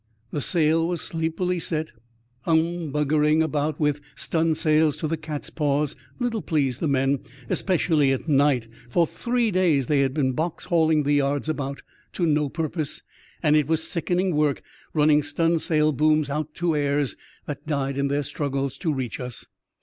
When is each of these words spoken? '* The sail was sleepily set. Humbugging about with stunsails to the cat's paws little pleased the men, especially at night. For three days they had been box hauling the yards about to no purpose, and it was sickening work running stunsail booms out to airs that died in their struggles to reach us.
'* 0.19 0.31
The 0.31 0.41
sail 0.41 0.87
was 0.87 1.01
sleepily 1.03 1.59
set. 1.59 1.91
Humbugging 2.45 3.43
about 3.43 3.79
with 3.79 4.01
stunsails 4.15 4.97
to 4.97 5.07
the 5.07 5.15
cat's 5.15 5.51
paws 5.51 5.95
little 6.17 6.41
pleased 6.41 6.79
the 6.79 6.87
men, 6.87 7.19
especially 7.51 8.11
at 8.11 8.27
night. 8.27 8.67
For 8.89 9.05
three 9.05 9.51
days 9.51 9.85
they 9.85 9.99
had 10.01 10.15
been 10.15 10.31
box 10.31 10.63
hauling 10.65 11.03
the 11.03 11.13
yards 11.13 11.49
about 11.49 11.83
to 12.13 12.25
no 12.25 12.49
purpose, 12.49 13.03
and 13.43 13.55
it 13.55 13.67
was 13.67 13.87
sickening 13.87 14.33
work 14.35 14.63
running 14.95 15.21
stunsail 15.21 15.91
booms 15.95 16.31
out 16.31 16.55
to 16.55 16.75
airs 16.75 17.15
that 17.45 17.67
died 17.67 17.95
in 17.95 18.07
their 18.07 18.23
struggles 18.23 18.79
to 18.79 18.91
reach 18.91 19.19
us. 19.19 19.45